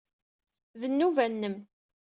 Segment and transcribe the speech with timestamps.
[0.79, 1.55] D nnuba-nnem.